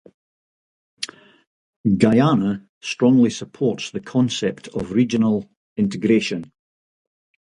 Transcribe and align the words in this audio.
Guyana 1.95 2.67
strongly 2.81 3.29
supports 3.29 3.91
the 3.91 3.99
concept 3.99 4.67
of 4.69 4.93
regional 4.93 5.47
integration. 5.77 6.51